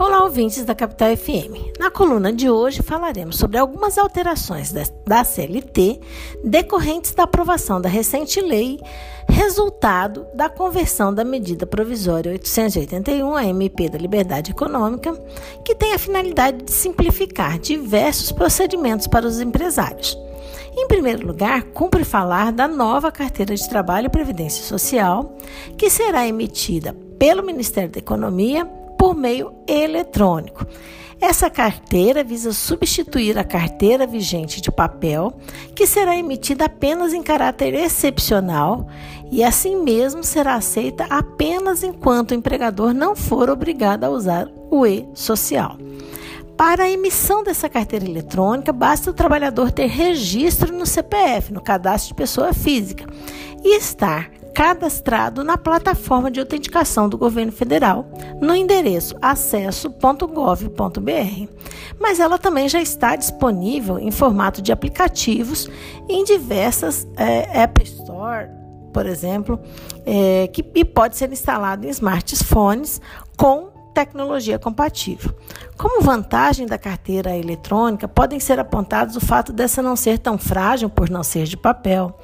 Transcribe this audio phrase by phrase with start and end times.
[0.00, 1.76] Olá, ouvintes da Capital FM.
[1.78, 6.00] Na coluna de hoje falaremos sobre algumas alterações da CLT
[6.42, 8.80] decorrentes da aprovação da recente lei,
[9.28, 15.12] resultado da conversão da medida provisória 881, a MP da Liberdade Econômica,
[15.66, 20.16] que tem a finalidade de simplificar diversos procedimentos para os empresários.
[20.74, 25.36] Em primeiro lugar, cumpre falar da nova carteira de trabalho e previdência social,
[25.76, 28.66] que será emitida pelo Ministério da Economia
[29.00, 30.66] por meio eletrônico.
[31.18, 35.32] Essa carteira visa substituir a carteira vigente de papel,
[35.74, 38.86] que será emitida apenas em caráter excepcional
[39.32, 44.86] e, assim mesmo, será aceita apenas enquanto o empregador não for obrigado a usar o
[44.86, 45.78] e-social.
[46.54, 52.08] Para a emissão dessa carteira eletrônica, basta o trabalhador ter registro no CPF, no cadastro
[52.08, 53.06] de pessoa física,
[53.64, 58.04] e estar cadastrado na plataforma de autenticação do governo federal,
[58.42, 60.68] no endereço acesso.gov.br.
[61.98, 65.66] Mas ela também já está disponível em formato de aplicativos
[66.06, 68.50] em diversas é, App Store,
[68.92, 69.58] por exemplo,
[70.04, 73.00] é, que, e pode ser instalado em smartphones
[73.38, 75.34] com tecnologia compatível.
[75.76, 80.88] Como vantagem da carteira eletrônica, podem ser apontados o fato dessa não ser tão frágil
[80.88, 82.18] por não ser de papel,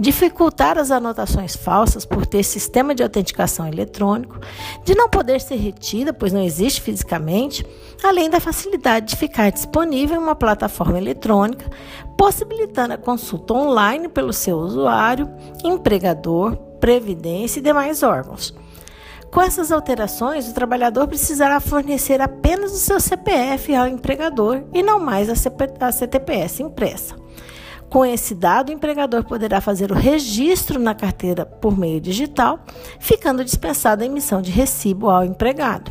[0.00, 4.40] dificultar as anotações falsas por ter sistema de autenticação eletrônico,
[4.84, 7.64] de não poder ser retida, pois não existe fisicamente,
[8.02, 11.70] além da facilidade de ficar disponível em uma plataforma eletrônica,
[12.16, 15.30] possibilitando a consulta online pelo seu usuário,
[15.62, 18.54] empregador, previdência e demais órgãos.
[19.30, 24.98] Com essas alterações, o trabalhador precisará fornecer apenas o seu CPF ao empregador e não
[24.98, 27.14] mais a, CP, a CTPS impressa.
[27.90, 32.60] Com esse dado, o empregador poderá fazer o registro na carteira por meio digital,
[32.98, 35.90] ficando dispensada a emissão de recibo ao empregado.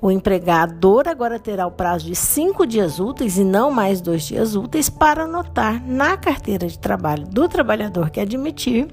[0.00, 4.54] O empregador agora terá o prazo de cinco dias úteis e não mais dois dias
[4.54, 8.88] úteis para anotar na carteira de trabalho do trabalhador que admitir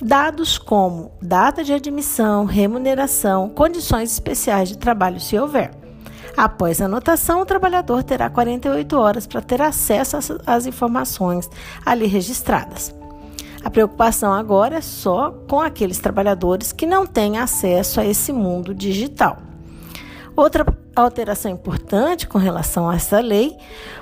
[0.00, 5.70] dados como data de admissão, remuneração, condições especiais de trabalho, se houver.
[6.36, 11.48] Após a anotação, o trabalhador terá 48 horas para ter acesso às informações
[11.86, 12.94] ali registradas.
[13.64, 18.74] A preocupação agora é só com aqueles trabalhadores que não têm acesso a esse mundo
[18.74, 19.38] digital.
[20.36, 23.56] Outra alteração importante com relação a essa lei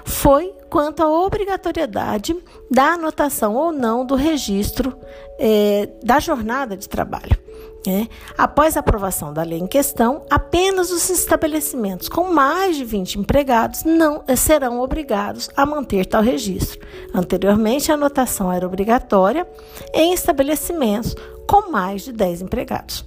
[0.05, 2.35] foi quanto à obrigatoriedade
[2.71, 4.97] da anotação ou não do registro
[5.39, 7.39] é, da jornada de trabalho.
[7.87, 8.07] É.
[8.39, 13.85] Após a aprovação da lei em questão, apenas os estabelecimentos com mais de 20 empregados
[13.85, 16.81] não serão obrigados a manter tal registro.
[17.13, 19.47] Anteriormente, a anotação era obrigatória
[19.93, 21.15] em estabelecimentos
[21.47, 23.05] com mais de 10 empregados.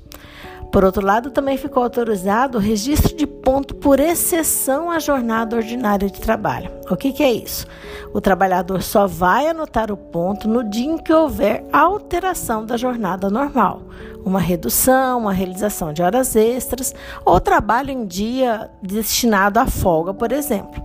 [0.75, 6.09] Por outro lado, também ficou autorizado o registro de ponto por exceção à jornada ordinária
[6.09, 6.69] de trabalho.
[6.91, 7.65] O que, que é isso?
[8.13, 13.29] O trabalhador só vai anotar o ponto no dia em que houver alteração da jornada
[13.29, 13.83] normal,
[14.25, 16.93] uma redução, uma realização de horas extras
[17.23, 20.83] ou trabalho em dia destinado à folga, por exemplo.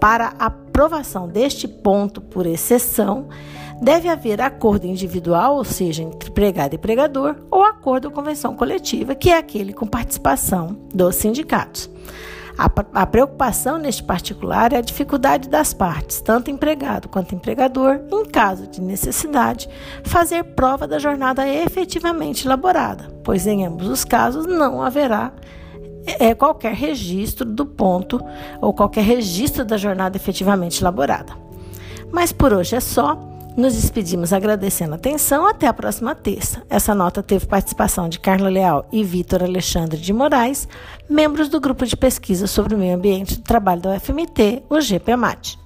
[0.00, 3.28] Para aprovação deste ponto por exceção,
[3.80, 9.14] deve haver acordo individual, ou seja, entre empregado e empregador, ou acordo ou convenção coletiva,
[9.14, 11.90] que é aquele com participação dos sindicatos.
[12.58, 12.70] A,
[13.02, 18.66] a, preocupação neste particular é a dificuldade das partes, tanto empregado quanto empregador, em caso
[18.66, 19.66] de necessidade,
[20.04, 25.32] fazer prova da jornada efetivamente elaborada, pois em ambos os casos não haverá
[26.18, 28.20] é, qualquer registro do ponto
[28.60, 31.32] ou qualquer registro da jornada efetivamente elaborada.
[32.12, 33.29] Mas por hoje é só.
[33.56, 35.46] Nos despedimos agradecendo a atenção.
[35.46, 36.62] Até a próxima terça.
[36.70, 40.68] Essa nota teve participação de Carla Leal e Vitor Alexandre de Moraes,
[41.08, 45.58] membros do grupo de pesquisa sobre o meio ambiente do trabalho da UFMT, o GPMAT.